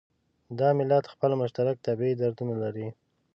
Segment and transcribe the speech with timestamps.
[0.59, 2.87] دا ملت خپل مشترک طبعي دردونه لري.